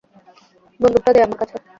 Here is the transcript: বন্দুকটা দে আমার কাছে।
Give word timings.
বন্দুকটা 0.79 1.11
দে 1.15 1.19
আমার 1.25 1.37
কাছে। 1.41 1.55